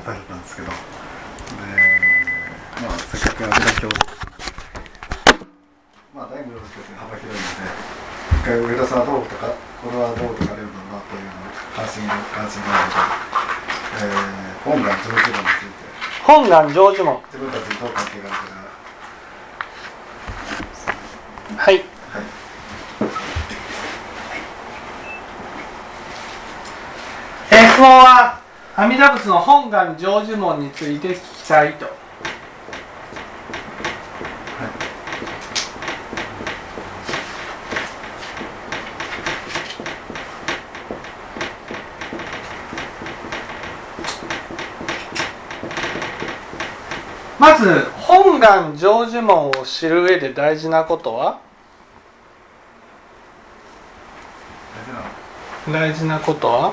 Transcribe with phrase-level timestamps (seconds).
[0.00, 0.68] ってタイトルなんですけど。
[0.68, 0.74] で、
[2.80, 3.88] まあ、せっかくアジア教
[6.14, 7.68] まあ大無量ですけど幅広いので
[8.40, 9.52] 一回上田さんはどうとか
[9.82, 11.32] これはどうとかレるのなというの
[11.76, 15.84] 関心が関心があるので、えー、本願成就論について。
[16.24, 18.48] 本願成就門自分たちにどう関係がある
[21.56, 21.74] かはい。
[21.74, 21.84] はい。
[27.50, 28.39] えー質問は？
[28.80, 31.86] 阿弥陀仏の本願成就門について聞きたいと。
[47.38, 51.49] まず本願成就門を知る上で大事なことは？
[55.68, 56.72] 大事なことは？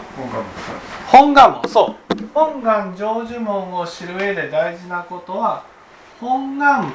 [1.08, 2.27] 本願門そう。
[2.34, 5.63] 本願成就門を知る上で大事なことは
[6.20, 6.93] 本願門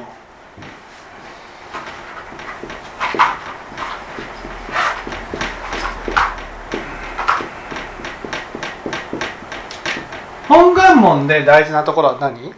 [10.49, 12.53] 本願門で大事なところは何？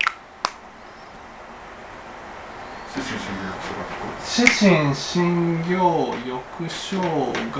[4.24, 7.54] 出身心信行欲生我国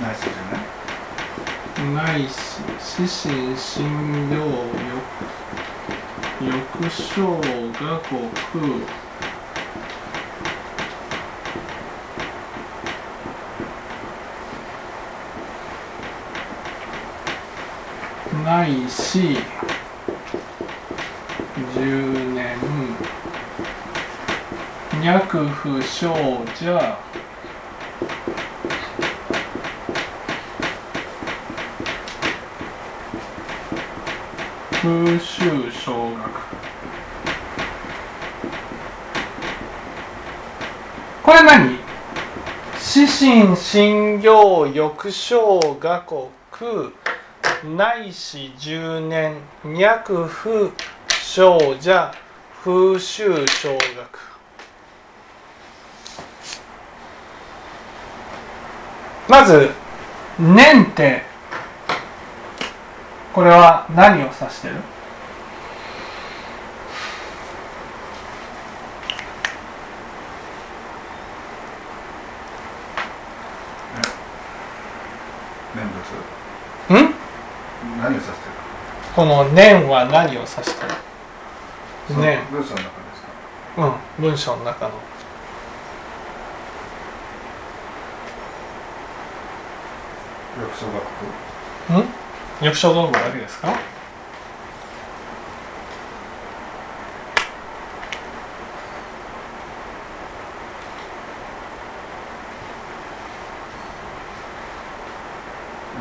[0.00, 2.32] ナイスじゃないし
[2.78, 4.36] 死神信行
[6.40, 8.10] 欲欲生我国
[18.44, 19.38] ないし
[21.74, 22.58] 10年
[25.02, 26.08] 脈不生
[26.54, 26.98] 者
[34.84, 36.30] 風習小学
[41.22, 41.78] これ何？
[42.78, 45.72] 死神信行欲生我
[46.50, 46.92] 国
[47.74, 49.34] 内視十年
[49.64, 50.70] 脈不
[51.08, 52.12] 生者
[52.62, 53.78] 風習小学。
[59.26, 59.70] まず
[60.36, 61.33] 年って
[63.34, 64.76] これは何を指してる？
[75.74, 75.84] 念
[76.94, 76.96] ん？
[76.96, 77.10] 仏
[78.00, 78.36] 何を指してる？
[79.16, 80.94] この年は何を指してる？
[82.06, 83.28] その年文章の中ですか？
[83.78, 83.80] う
[84.22, 84.92] ん文章の中の。
[90.62, 91.00] 欲小学校
[92.00, 92.04] ん？
[92.62, 93.68] 欲小道具だけですか？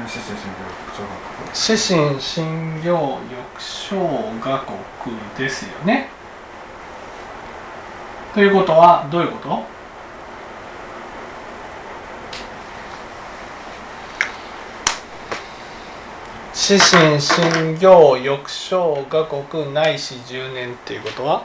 [0.06, 4.66] 出身心理学小学校死神信行欲生我
[5.03, 6.09] 国ですよね
[8.34, 9.73] ということはどういうこと
[16.66, 18.78] 死神信行欲生
[19.09, 21.44] 我国ないし10年っていうことは？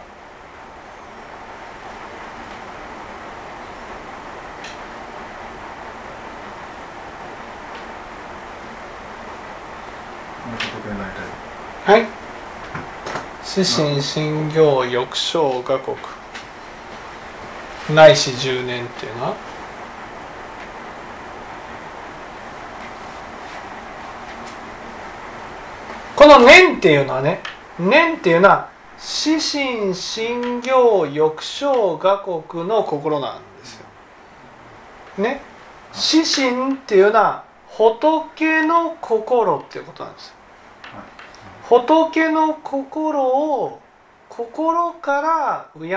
[11.85, 12.07] はい。
[13.43, 15.97] 死神信行欲生我国
[17.93, 19.35] ないし10年っていうのは
[26.15, 27.41] この年っていうのはね
[27.79, 33.87] 年っていうのは死神信行欲生我国の心なんですよ。
[35.19, 35.41] ね
[35.93, 40.35] 死神っていうのは仏の心っていうことなんですよ。
[41.63, 43.81] 仏の心を
[44.29, 45.91] 心から敬い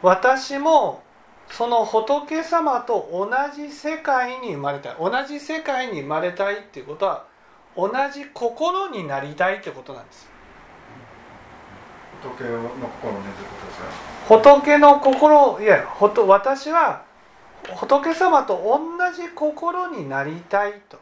[0.00, 1.02] 私も
[1.50, 7.24] その仏様と同じ世界に生まれたい同じ世界に生まれたいっていうことは
[7.76, 10.28] 同じ心になりたいってことなんです。
[12.22, 13.86] 時計の心をねということですか
[14.28, 15.86] 仏の心いや
[16.26, 17.04] 私は
[17.74, 20.98] 仏様と同じ心になりたいと。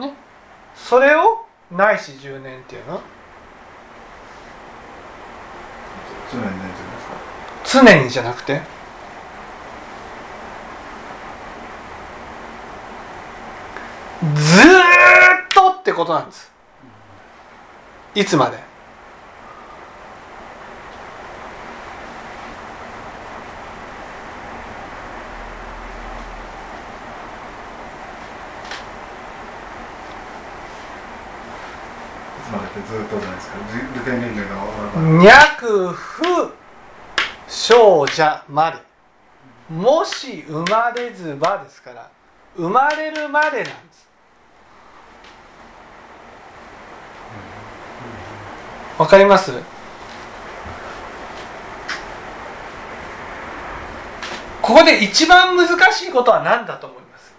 [0.00, 0.14] ね。
[0.74, 3.00] それをないし10年っていうの？
[7.64, 8.42] 常にじゃなく
[14.22, 16.52] ずーっとってことなんです。
[18.14, 18.56] いつまで？
[18.56, 18.60] い
[32.44, 33.56] つまでってずっとじゃないですか。
[33.72, 36.54] じ受験年齢が終わるまで脈不
[37.48, 38.78] 少者まで。
[39.68, 42.08] もし生まれずばですから
[42.56, 44.06] 生まれるまでなんです
[48.98, 49.52] わかります？
[54.60, 57.34] ここで一番難しいことは何だと思います？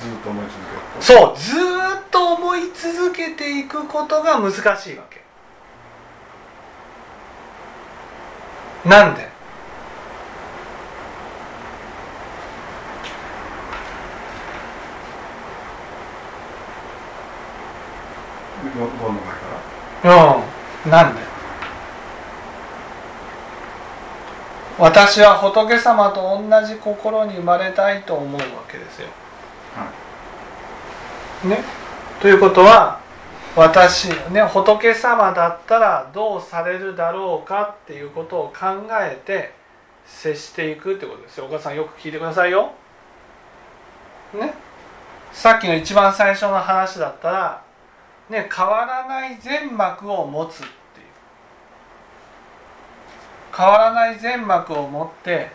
[0.00, 0.56] ずっと思い続
[0.98, 5.24] けそうずーっと思い続けていくことが難しいわけ。
[8.88, 9.33] なんで？
[18.70, 19.40] ゴゴンの前か
[20.04, 20.34] ら
[20.84, 21.20] うんなんで？
[24.78, 29.08] 私は仏様と同じ心に生まれたいと思うわけですよ。
[31.44, 31.62] ね、
[32.20, 33.00] ということは
[33.54, 39.52] 私ね仏様だったらどうされるだろうかっていうことを考えて
[40.06, 41.46] 接していくってことですよ。
[41.46, 42.72] お母さんよく聞いてくださいよ。
[44.32, 44.54] ね、
[45.32, 47.63] さっきの一番最初の話だったら、
[48.30, 50.70] ね、変わらない全膜を持つっていう。
[53.56, 55.50] 変わらない全膜を持って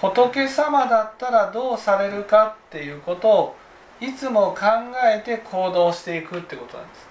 [0.00, 3.56] 仏様だったらどうされるかっていうことを
[4.00, 4.66] いつも考
[5.04, 7.06] えて行動していくってことなんです。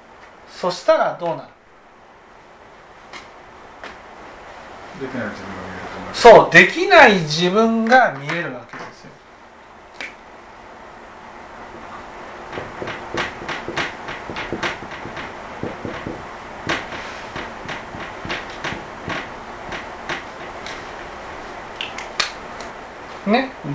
[0.61, 1.49] そしたらどうなる？
[5.01, 6.21] できない自分が見えると思います。
[6.21, 8.74] そうできない自分が見えるわけ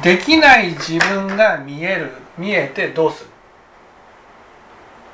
[0.02, 3.30] できない自分が見える見えてどうする？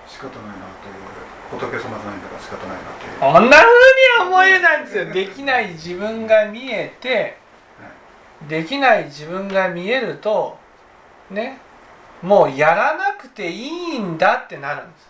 [0.07, 1.07] 仕方ないなという。
[1.49, 3.33] 仏様じゃないんだから仕方ないなという。
[3.33, 5.13] こんな風に思えないんですよ。
[5.13, 7.39] できない自分が見えて
[8.49, 10.59] できない自分が見えると
[11.31, 11.59] ね
[12.23, 15.06] もうやらなくていいんだってなるんです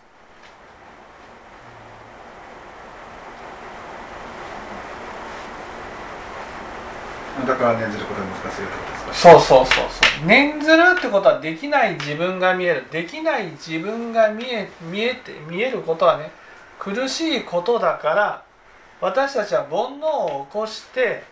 [7.46, 10.26] だから念ずることが難しいってことですかそうそうそうそう。
[10.26, 12.84] 念ずるってことはできない自分が見える。
[12.90, 16.30] できない自分が見え見えて見えることはね
[16.78, 18.42] 苦しいことだから
[19.00, 21.22] 私たちは煩悩を起こして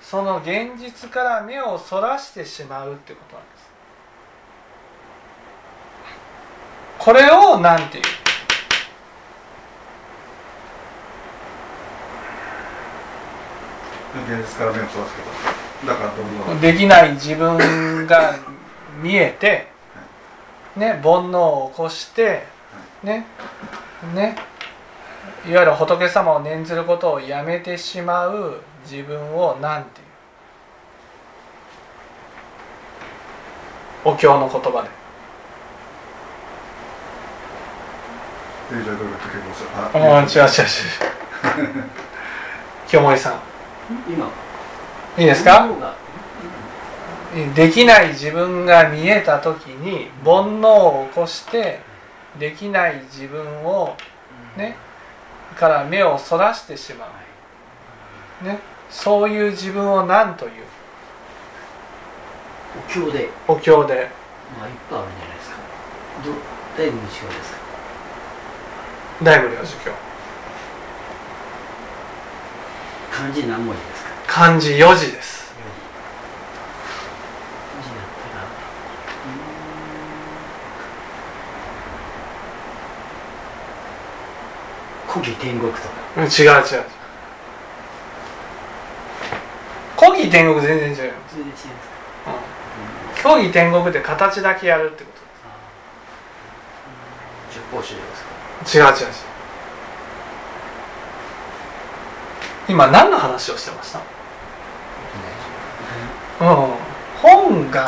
[0.00, 3.68] その現実から目をそらしてしまうってことなんです。
[6.98, 8.04] これを何て言う？
[14.40, 15.57] 現実から目をそらす
[16.60, 18.34] できない自分が
[19.00, 19.68] 見えて、
[20.76, 22.46] ね、煩悩を起こして、
[23.02, 23.26] ね
[24.12, 24.36] ね、
[25.46, 29.90] いわゆる仏様を念ずることをやめてしまう自分を何て
[34.04, 34.88] 言うお経の言葉で。
[38.76, 41.84] でじゃあどういうこと結構そうあ違う違う違う。
[42.86, 43.40] 清盛さん。
[44.08, 44.26] 今
[45.18, 45.68] いいですか？
[47.54, 51.80] できない自分が見えた時に煩悩を起こして
[52.38, 53.96] できない自分を
[54.56, 54.76] ね
[55.56, 57.06] から目をそらしてしま
[58.42, 60.52] う、ね、そういう自分を何という？
[62.78, 63.28] お経で。
[63.48, 64.08] お経で。
[64.56, 65.56] まあいっぱいあるんじゃないですか。
[66.24, 66.30] ど
[66.82, 67.58] だいぶ違うですか？
[69.24, 69.90] 大無量寿経
[73.10, 73.97] 漢字何文字ですか？
[74.28, 75.52] 漢字4字です。
[85.08, 86.32] うーん天国とかうん違う違う。
[86.44, 86.84] 違う
[89.98, 90.96] 古義天国全然違う。
[91.08, 91.54] よ、全然違いま
[93.16, 93.34] すか？
[93.34, 95.10] うん、天国って形だけやるってこ
[97.52, 98.00] 十方宗で
[98.64, 98.88] すか？
[98.92, 99.14] と違う違う違う。
[102.68, 104.00] 今何の話をしてました？
[106.40, 106.46] うん、
[107.20, 107.84] 本願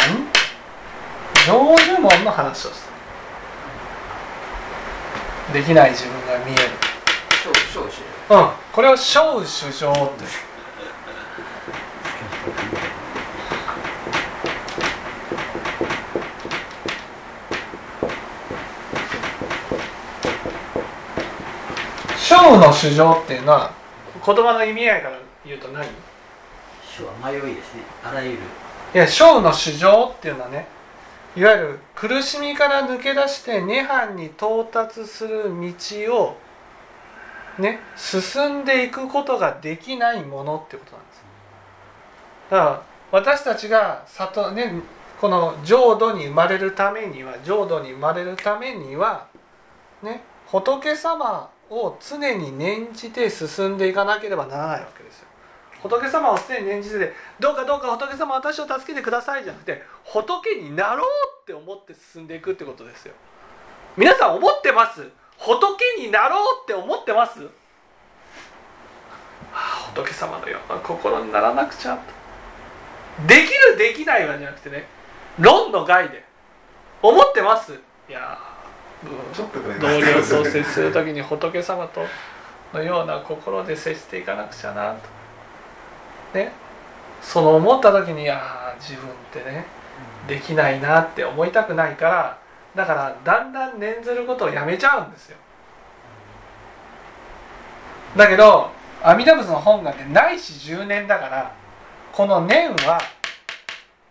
[1.46, 2.90] 成就門の話をす
[5.52, 5.54] る。
[5.54, 6.90] できない自分が見える。
[8.30, 10.24] うんこれを小主将って
[22.16, 23.72] 小の主上っていうのは
[24.24, 25.84] 言葉の意味合いから言うと何？
[27.00, 27.82] い主は迷いですね。
[28.04, 28.38] あらゆる。
[28.94, 30.66] いや勝負の主情っていうのはね
[31.36, 36.36] いわゆる苦しみから抜け出して涅槃に到達する道を
[37.58, 41.22] ね進んでいくことができないものってことなんです。
[42.50, 44.74] だから私たちが里ね
[45.20, 49.28] この浄土に生まれるためには浄土に生まれるためには
[50.02, 55.29] ね仏様を常に念じて進んでいかなければならないわけですよ。
[55.82, 61.08] 仏様を常に念じてどうかどうか仏様私を助けてくださいじゃなくて仏になろう
[61.42, 63.14] って思って進んでいくってことですよ。
[63.96, 65.08] 皆さん思ってます？
[65.38, 67.48] 仏になろうって思ってます、は
[69.52, 71.98] あ、仏様のような心にならなくちゃ
[73.26, 73.40] でき
[73.72, 74.86] るできないはじゃなくてね
[75.38, 76.24] 論の外で。
[77.02, 77.72] 思ってます？
[78.08, 82.02] いやーちょっとこれ同僚と接する時に 仏様と
[82.74, 84.98] のような心で接していかなくちゃなと
[86.34, 86.52] ね。
[87.22, 89.66] その思った時にああ自分ってね
[90.26, 92.38] できないなって思いたくないから
[92.74, 95.36] だからだんだん念ずることをやめちゃうんですよ。
[98.16, 98.70] だけど
[99.02, 101.52] 阿弥陀仏の本願ってないし10年だから
[102.12, 103.00] この念は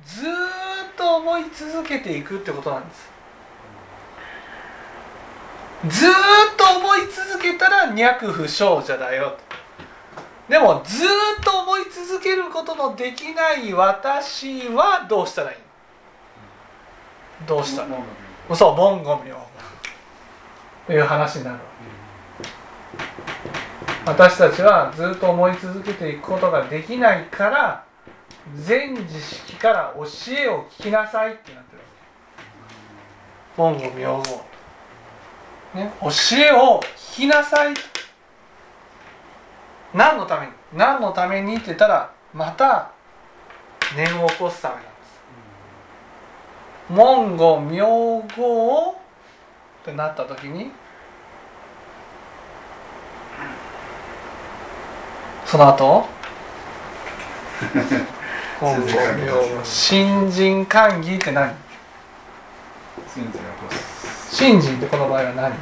[0.06, 3.10] ずーっと思い続けていくってことなんです。
[5.88, 6.14] ずーっ
[6.58, 9.38] と思い続けたら脈不祥者だよ
[10.50, 15.58] でもずーっと思い続けることのできない私はどうしたらいい？
[17.42, 17.94] のどうしたらいい
[18.50, 19.36] のそう文言明
[20.88, 21.62] という話になるわ。
[24.06, 27.86] け私たちはずっと思い続けていくことができないから
[28.56, 30.04] 全知識から教
[30.36, 31.80] えを聞きなさいってなってる
[33.64, 33.78] わけ。
[33.78, 37.76] 文言明言ね、教えを聞きなさい
[39.94, 42.92] 何のために何のためにって言ったらまた
[43.96, 45.00] 念を起こすためなんです。
[46.90, 48.96] 文語名号っ
[49.84, 50.72] てなった時に
[55.46, 56.06] その後
[58.60, 61.56] 文語名号新人歓喜って何？
[64.30, 65.54] 新人ってこの場合は何？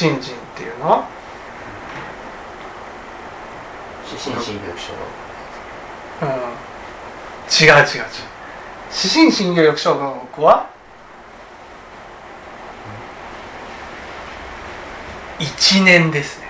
[0.00, 0.86] 新人っていうの？
[0.88, 1.06] は
[4.08, 4.94] 指針心力書
[6.22, 6.28] うん。
[7.50, 8.06] 違う違う違う。
[8.90, 10.70] 指針新業翼小学は
[15.38, 16.48] ？1年ですね。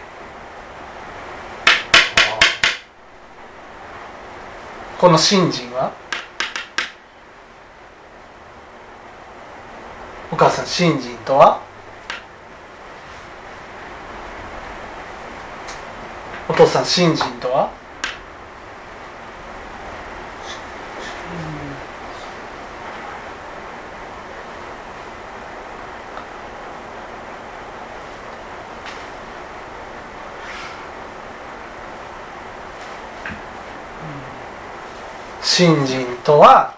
[5.01, 5.91] この新人は？
[10.31, 11.69] お母さん新人とは？
[16.51, 17.71] お父さん新人とは？
[35.41, 36.75] 信心とは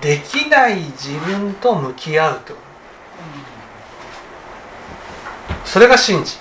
[0.00, 2.58] できない自分と向き合うってこ
[5.64, 5.68] と。
[5.68, 6.40] それが信心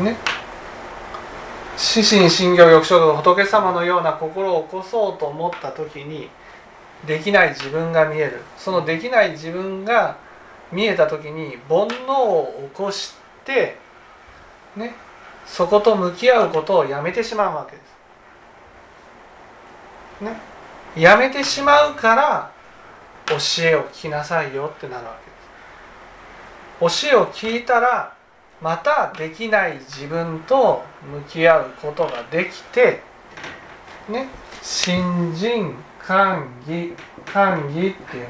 [0.00, 0.16] ね
[1.76, 6.28] 死心信行欲生が仏様のような心を起こそうと思った時に
[7.06, 10.16] できない自分が見えるそのできない自分が
[10.70, 13.76] 見えた時に煩悩を起こして
[14.76, 14.94] ね
[15.46, 17.82] そこと向き合うことをやめてしまうわけで
[20.20, 20.24] す。
[20.24, 20.36] ね、
[20.96, 22.52] やめてしまうから
[23.26, 23.34] 教
[23.64, 25.18] えを聞きなさいよってなるわ
[26.80, 27.08] けです。
[27.08, 28.11] 教えを聞いたら
[28.62, 33.00] またできない自分と向き合うことができて
[34.08, 34.28] ね
[34.62, 36.94] 新人歓喜
[37.26, 38.28] 歓喜っていう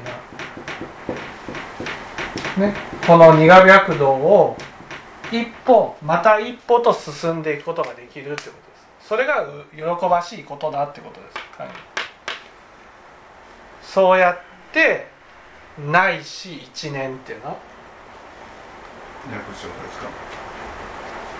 [2.57, 2.75] のはね
[3.05, 4.57] この二が白道を
[5.31, 8.51] 一歩また一歩と進んでいくことができるってことで
[9.01, 9.07] す。
[9.07, 11.65] それが喜ばしいことだってことです、は。
[11.65, 11.69] い、
[13.81, 14.37] そうやっ
[14.71, 15.07] て
[15.91, 17.47] ないし一年っていうの。
[17.47, 17.72] は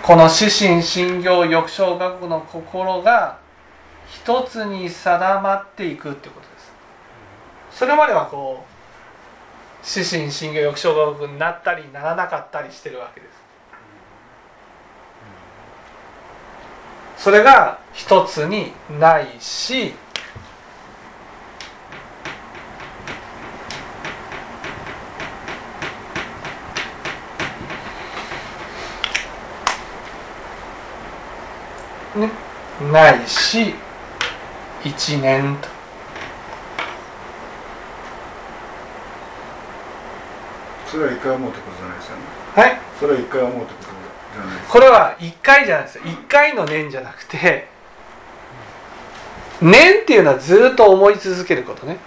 [0.01, 3.39] この死心信行欲生学の心が
[4.09, 7.79] 一つに定まっていくってことです。
[7.79, 13.33] それまではこう死心信行欲生学になったりならなかったりしてるわけです。
[17.23, 19.93] それが一つにないし
[32.15, 32.29] ね
[32.93, 33.73] ないし
[34.83, 35.67] 1年と。
[40.87, 42.21] それは一回思うってことじゃないですよね。
[42.53, 42.79] はい？
[42.99, 46.03] それは一回思うってことじゃないですこれは1回じゃないですよ。
[46.03, 47.67] 1回の年じゃなくて
[49.59, 51.97] 年っていうのはずっと思い続けることね。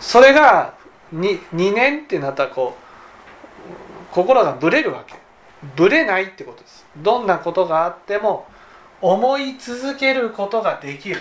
[0.00, 0.74] それが
[1.14, 2.76] 2, 2年ってなったらこ
[4.10, 5.14] う心がぶれるわけ。
[5.76, 6.84] ぶれないってことです。
[6.96, 8.48] どんなことがあっても
[9.06, 11.20] 思い続けることができる。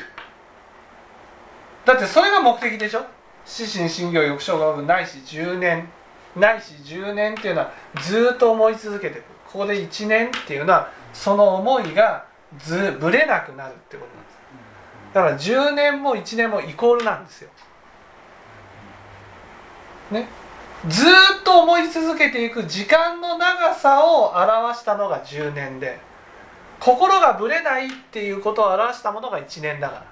[1.83, 3.05] だってそれが目的でしょ？
[3.45, 5.89] 死神心行欲生学ないし10年。
[6.37, 12.25] ないし10年っていうのはずっと思い続けていくここで1年っていうのはその思いが
[12.57, 14.05] ずぶれなくなるってこ
[15.13, 15.45] となんです。
[15.45, 17.49] だから10年も1年もイコールなんですよ。
[20.11, 20.29] ね？
[20.87, 25.99] ずっと思い続けていく時間の長さを表したのが10年で。
[26.83, 30.05] 心がぶれないっていうことを表したものが1年だから。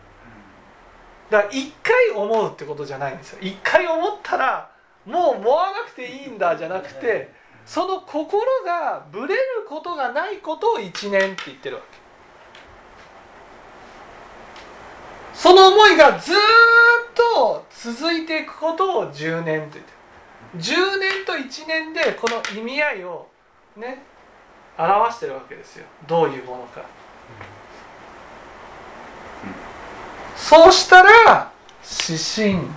[1.30, 3.40] だから1回思うってことじゃないんですよ。
[3.42, 4.72] 1回思ったら
[5.06, 7.34] もう思わなくていいんだじゃなくて
[7.66, 11.98] その心がぶれることがないことを1年って言ってるわけ。
[15.34, 16.36] その思いがずっ
[17.13, 20.01] と続いていくことを10年と言ってる。
[20.56, 23.28] 10年と1年でこの意味合いを
[23.75, 24.11] ね
[24.82, 25.86] 表してるわけですよ。
[26.08, 26.82] どういうものか。
[30.36, 31.52] そうしたら
[31.84, 32.68] 指針。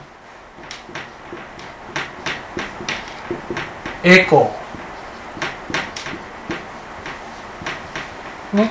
[4.03, 8.57] エコー。
[8.57, 8.71] ね。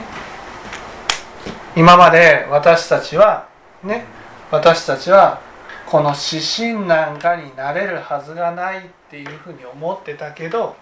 [1.75, 3.47] 今まで私たちは
[3.83, 4.05] ね。
[4.51, 5.41] 私たちは
[5.87, 10.75] この指針なんかになれるはずがないっていうふうに思ってたけど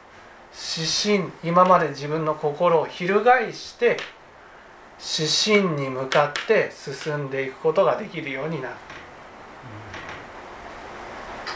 [0.54, 3.98] 指針今まで自分の心を翻して
[5.00, 8.76] 指針に向かって進んでいくことができるようになる。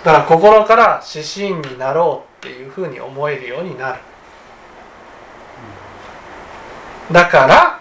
[0.04, 4.00] だから心から指針になろうっていうふうに思えるようになる。
[7.12, 7.80] だから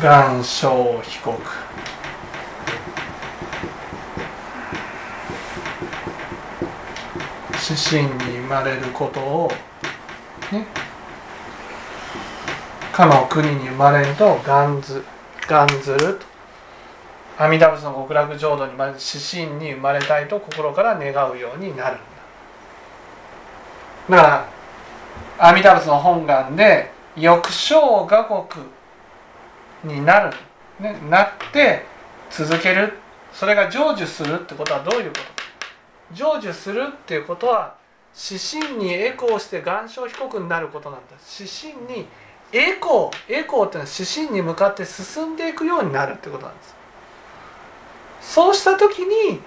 [0.00, 1.40] 願書被告
[7.70, 9.52] 指針に生まれることを
[10.50, 10.66] ね
[12.92, 15.04] かの国に生まれると願ず
[15.46, 16.30] 願ずると
[17.38, 21.98] 阿弥陀仏の極楽浄土に生まれる指針に生まれたいと心から願うようになるん
[24.08, 24.16] だ。
[24.16, 24.22] だか
[25.38, 28.46] ら阿弥陀仏の本願で欲生我
[29.82, 30.36] 国になる、
[30.80, 31.86] ね、なって
[32.30, 32.98] 続ける
[33.32, 35.39] それが成就するってことはどういうことか。
[36.14, 37.76] 成就するっていうことは
[38.14, 41.06] 指針にエコーして願書被告になることなんだ。
[41.38, 42.06] 指針に
[42.52, 46.74] エコーエコーっていうのは指針に向かって進んでいくようになるってことなんです。
[48.20, 49.40] そうした時に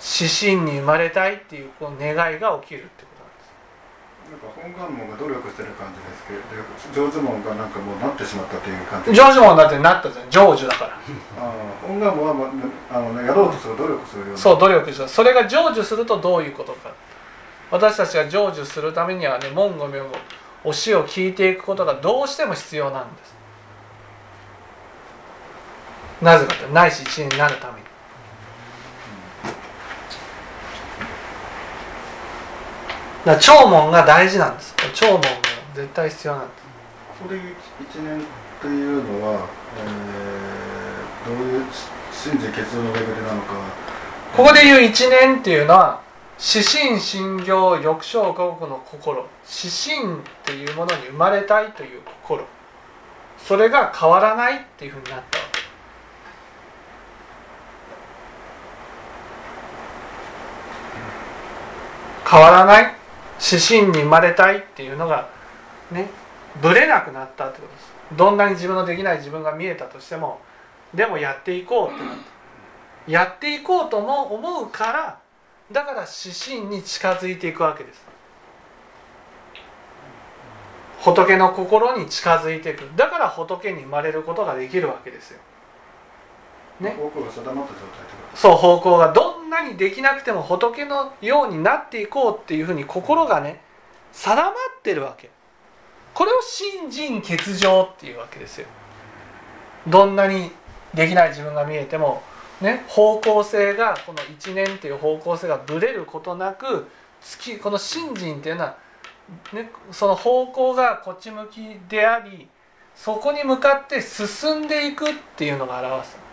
[0.00, 3.07] 指針に生まれたいっていうこの願いが起きるってこと。
[4.28, 6.36] なんか本願門が努力してる感じですけ
[7.00, 9.10] ど上手門がなんかもうなってしまったっていう感じ。
[9.16, 10.90] 成就門だってなったじゃん成就だから。
[11.40, 12.50] あー本願門は、ま
[12.90, 14.36] あのね、やろうとする努力するような。
[14.36, 15.08] そう努力した。
[15.08, 16.92] それが成就するとどういうことか。
[17.70, 20.10] 私たちが成就するためにはね門御名を
[20.64, 23.34] 教えを聞いていくことがどうしても必要なんです。
[26.20, 27.87] なぜかってないし一年になるために
[33.24, 34.74] だ聴聞が大事なんです。
[34.94, 35.28] 聴聞が
[35.74, 36.62] 絶対必要なんです。
[37.22, 38.22] これ一年
[38.62, 41.64] というのは、えー、どういう
[42.12, 43.54] 信心結論のレベルなのか。
[44.36, 46.00] ここで言う一年っていうのは
[46.38, 49.26] 指針心行欲生五国の心。
[49.46, 52.44] 指針っていうものに生まれたいという心。
[53.38, 55.58] それが変わらないっていうふうになったわけ。
[62.30, 62.97] 変わらない
[63.40, 65.28] 指針に生まれたいっていうのが
[65.90, 66.10] ね
[66.60, 67.92] ぶれなくなったってことです。
[68.16, 70.40] どんなに自分のできない自分が見えたとしても
[70.94, 72.16] でもやっていこうってなっ
[73.06, 73.10] た。
[73.10, 75.18] やっていこうとも思うから
[75.70, 78.06] だから指針に近づいていくわけです。
[81.00, 82.90] 仏の心に近づいていく。
[82.96, 85.38] だから仏に生まれることができるわけですよ。
[86.80, 86.90] ね？
[86.90, 87.88] 方向が定まった状態
[88.34, 93.60] そう方向がどんなにできなくても仏のようになっていこうっていうふうに心がね
[94.12, 95.30] 定まってるわけ。
[96.14, 98.66] これを信心欠如っていうわけですよ。
[99.86, 100.50] どんなに
[100.94, 102.22] できない自分が見えても
[102.60, 106.88] ね方向性がこの一年っていう方向性がぶれることなく
[107.20, 108.76] 月この信心っていうのは、
[109.52, 112.48] ね、その方向がこっち向きであり
[112.94, 116.27] そこに向かって進んでいくっていうのが表す。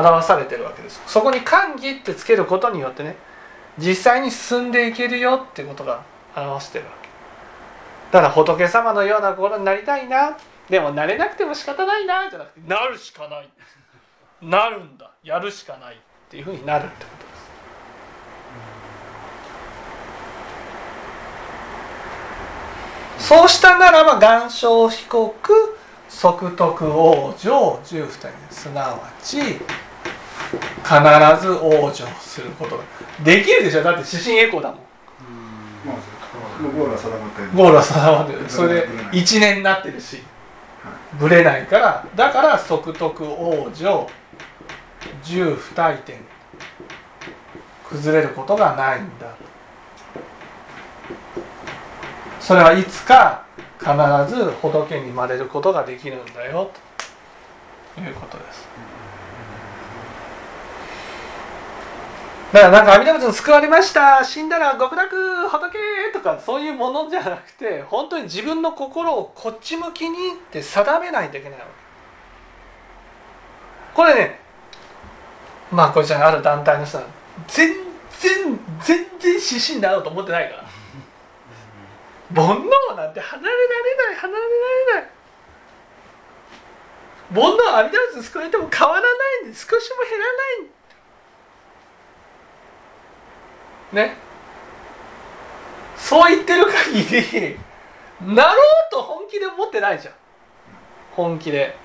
[0.00, 1.00] 表されてるわけです。
[1.06, 3.16] そこに「歓喜」ってつけることによってね
[3.78, 6.02] 実際に進んでいけるよってことが
[6.36, 7.08] 表してるわけ。
[8.12, 10.36] だから仏様のような心になりたいな。
[10.68, 13.48] でもなれなくても仕方ないなじゃなくてなるしかない。
[14.42, 15.10] なるんだ。
[15.24, 15.98] やるしかないっ
[16.30, 17.24] ていうふうになるってこと
[23.18, 23.26] です。
[23.28, 25.76] そうしたならば願書被告
[26.08, 28.28] 即徳往生十二人。
[28.50, 29.60] すなわち
[30.90, 31.00] 必
[31.40, 32.82] ず往生することが
[33.22, 33.82] できるでしょ。
[33.84, 34.78] だって指針エコーだもん。
[35.86, 35.96] まあ、
[36.76, 37.50] ゴールは定まってる。
[37.54, 38.40] ゴールは定まってる。
[38.48, 40.20] それで1年になってるし。
[41.20, 42.04] ぶれないから。
[42.16, 44.08] だから即徳往生
[45.22, 46.18] 十不退転
[47.88, 49.28] 崩れることがないんだ。
[52.40, 53.44] それはいつか
[53.78, 53.90] 必
[54.34, 56.72] ず仏に生まれることができるんだよ。
[57.94, 58.66] ということです
[62.52, 64.24] だからなんか阿弥陀仏に救われました。
[64.24, 65.14] 死んだら極楽
[65.48, 71.72] 仏とかそういうものじゃなくて本当に自分の心をこっち向きにって定めないといけないわけ。
[73.94, 74.40] これね
[75.70, 77.04] まあこれじゃある団体の人は
[77.46, 77.72] 全
[78.18, 80.64] 然全然指針になろうと思ってないから。
[82.34, 84.48] 煩悩なんて離れられない離れら
[84.94, 85.10] れない。
[87.32, 89.08] 煩悩阿弥陀仏に救われても変わらな
[89.44, 90.79] いんで少しも減らない
[93.92, 94.16] ね。
[95.96, 97.58] そう言ってる限り
[98.34, 100.14] なろうと本気で思ってないじゃん。
[101.12, 101.76] 本気で。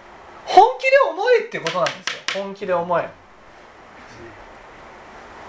[0.45, 1.95] 本気で思えってことなんです
[2.37, 2.43] よ。
[2.43, 3.09] 本気で思え。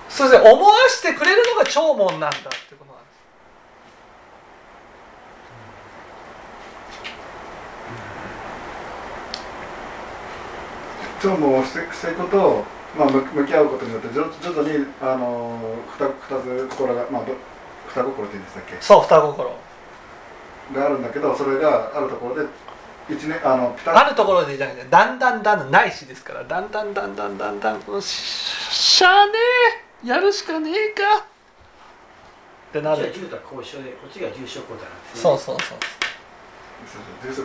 [0.08, 2.46] そして思わせてくれるのが長門なんだって
[2.78, 3.10] ことなんで
[11.20, 11.22] す。
[11.22, 12.64] 長文をしてしていくことを、
[12.98, 15.58] まあ、向向き合うことによって徐徐々にあの
[15.98, 17.34] 二二つ心が、まあ、ど
[17.88, 18.76] 二心って言うんでしたっけ？
[18.80, 19.50] そう双心。
[20.74, 22.48] があるんだけどそれがあるところで
[23.08, 29.32] 一年あのピタあるところでじゃなくてだんだんだんだんないしですからだんだんだんだんだんだんもうししゃあね
[30.04, 31.02] えやるしかねえか。
[31.18, 33.12] ってなる。
[33.14, 35.20] 重度交渉でこっちが重症交代なんですね。
[35.22, 35.78] そうそうそう
[37.30, 37.42] 重症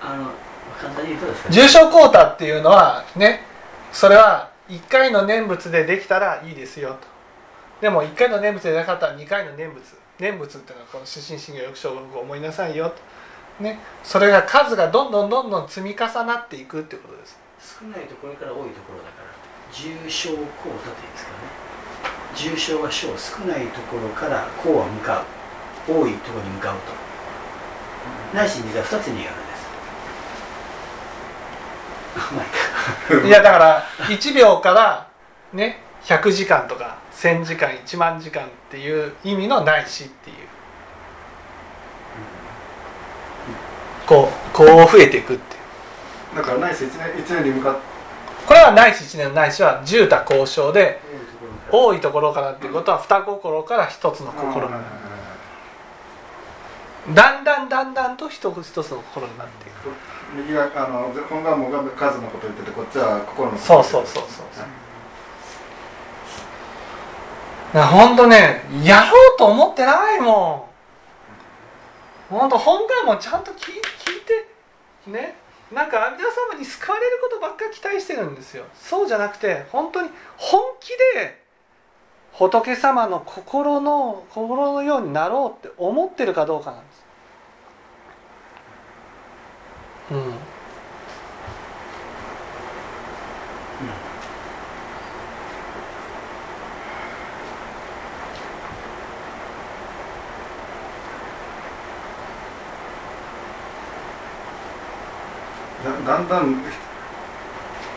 [0.00, 0.30] あの
[0.80, 1.50] 簡単に言うとですか？
[1.50, 3.40] 重症交代っていうのはね
[3.92, 7.06] それは1回の念仏でできたらいいですよと。
[7.82, 9.82] でも1回の念仏でなかったら2回の念仏。
[10.18, 13.62] 念仏っていうのはこの指針心経抑止を思いなさいよと。
[13.62, 13.78] ね。
[14.02, 17.38] それが数がどんどんどんどん積み重なっていくってことです。
[17.60, 19.30] 少ないところから多いところだから
[19.72, 21.36] 重症交代っていうんですかね。
[22.34, 25.92] 重症は小少ないところからこうは向かう。
[25.92, 26.92] 多いところに向かうと。
[28.36, 29.41] ないし実は2つにやる
[33.26, 35.06] いやだから1秒から
[35.52, 40.36] ね100時間とか1000時間1万時間っていう意味のないしっていう。
[44.06, 45.58] こうこう増えていくってい
[46.34, 46.36] う。
[46.36, 47.80] だからないし一年一年に向かって。
[48.46, 51.00] これはないし1年のないしは重多交渉で
[51.70, 54.66] 多いところからっていうことは二心から一つの心。
[54.66, 54.80] あ
[57.14, 59.88] だんだんだんだんと一つ一つの心になっていく。
[59.88, 64.06] ー右があの本願門が数のこと言っててこっちは心のそうそう。
[64.06, 64.66] そうそうそう。
[67.74, 70.68] だからほんとねやろうと思ってないも
[72.30, 72.34] ん。
[72.34, 73.74] ほんと本願もちゃんと聞聞い
[75.04, 75.36] てね
[75.70, 76.20] なんか阿弥陀
[76.54, 78.64] 様に救われることばっか期待してるんですよ。
[78.74, 81.42] そうじゃなくて本当に本気で
[82.32, 87.04] 仏様の心の心のようになろうって思ってるかどうかなんです。
[90.10, 90.32] うん。
[105.82, 106.62] だだんだん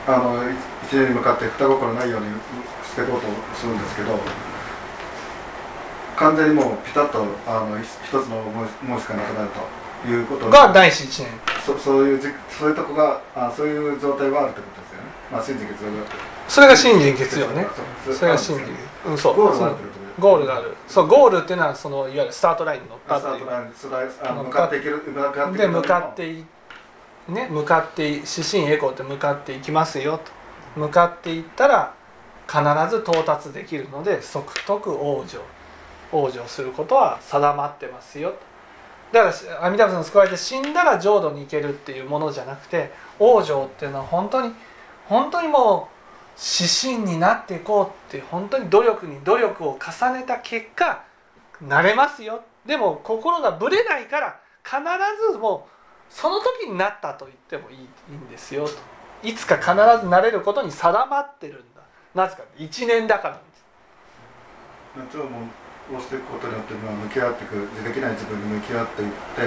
[0.08, 0.44] あの
[0.84, 2.28] 一年に向かって二心ないように
[2.84, 4.20] していこうとするんですけど
[6.16, 9.50] 完全にもうピタッとあの一つの思いしかなくなる
[10.04, 11.55] ということが第一一年。
[11.66, 15.06] そそういうじそういうとこがあそういう状態はあるってことですよね。
[15.32, 15.94] まあ信じ結合が
[16.48, 17.66] それが信心欠如ね。
[18.14, 18.68] それが信心。
[19.08, 19.14] う。
[19.14, 19.36] んそう。
[19.36, 20.76] ゴールがあるってことですゴールがある。
[20.88, 23.36] そうゴールっていうのはそのいわゆるスタートラインに乗ったあっていう。
[23.36, 26.46] スタートラインスライスあの向かっていける向かってで向かってい
[27.30, 30.32] ね向かってい指針エコーって向かっていきますよと。
[30.80, 31.94] 向かっていったら
[32.48, 32.62] 必
[32.96, 35.40] ず到達できるので即徳往生。
[36.12, 38.38] 往生することは定まってますよと
[39.16, 44.54] だから阿弥陀仏の救われて死んだら浄土に行けるっていうものじゃなくて往生っていうのは本当に
[45.08, 45.88] 本当にも
[46.36, 51.06] う指針になっていこうって本当に努力に努力を重ねた結果
[51.62, 52.44] なれますよ。
[52.66, 54.80] でも心がぶれないから必
[55.32, 58.74] ずもうその時になったと言ってもいいいいんですよと。
[59.24, 59.72] いつか必
[60.04, 61.82] ずなれることに定まってるんだ。
[62.14, 63.66] なぜか1年だからです。
[65.94, 69.42] をしていくことによってまあ向き合っていくできない自分に向き合っていって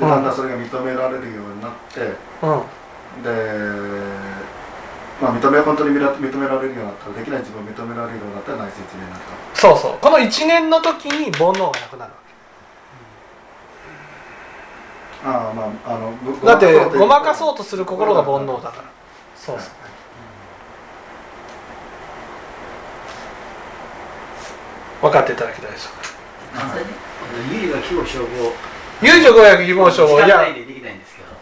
[0.00, 3.22] でだんだんそれが認められるようになって、うん。
[3.22, 3.30] で
[5.20, 9.58] まあ認め本当に認め認められるようになったらできない自分を認められるようになったら内説になった。
[9.58, 9.98] そうそう。
[10.00, 12.26] この1年の時に煩悩がなくなるわ
[15.24, 16.12] ああまああの
[16.44, 18.84] だってごまかうそうとする心が煩悩だから。
[19.34, 19.70] そうそう
[25.00, 26.90] 分かっていただけたでしょうかあそれね
[27.52, 27.94] ゆりが希
[30.26, 30.38] いや。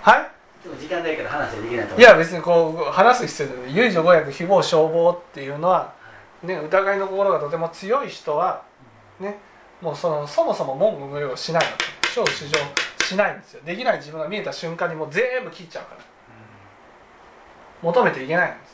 [0.00, 0.16] は
[0.62, 3.74] でも時間ないから話はできないいいや別にこう話す必要ない。
[4.62, 5.92] 消防っていうのは、
[6.42, 8.62] ね、疑いの心がとても強い人は
[9.20, 9.38] ね
[9.80, 12.08] もうそのそもそも文句無用をしないわけ。
[12.08, 12.58] 小主張
[13.04, 13.62] しないんですよ。
[13.64, 16.00] できない自分が見えた瞬間にもう全部切っちゃうから。
[17.82, 18.73] 求めていけないんです、うん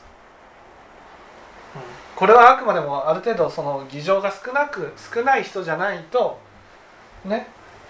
[2.15, 6.39] これはあくまでもある程度その議場が少なく少ない人じゃないと
[7.25, 7.47] ね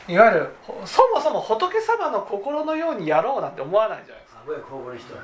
[0.08, 4.41] いわゆるほそもそも仏様の心のようにやろうなんて思わないじゃないですか。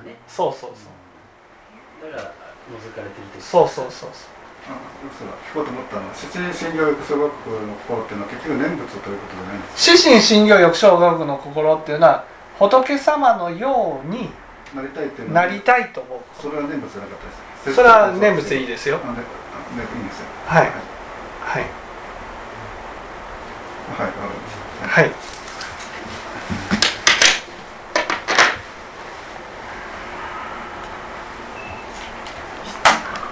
[0.03, 0.15] ね。
[0.27, 2.11] そうそうそう。
[2.11, 4.37] だから覗かれてるってそうそうそうそう。
[4.67, 4.75] あ
[5.17, 12.25] そうだ聞こうと思ったのは七人診療育小学校の心っていうのは結局念仏ということじゃないんです死神信行欲生学の心っていうのは
[12.59, 14.29] 仏様のように
[14.75, 16.19] なりたいっていうのはなりたいと思う。
[16.35, 18.97] それは念仏じゃなかったですそれは念仏でいいですよ。
[18.97, 19.07] はい
[20.61, 20.71] はい。
[21.41, 21.63] はい。
[23.97, 24.11] はい
[24.87, 25.11] はい。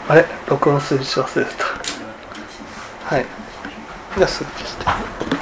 [0.07, 0.25] あれ？
[0.47, 1.65] 録音数字忘れてた。
[3.15, 3.25] はい。
[4.17, 4.85] じゃあすぐ消して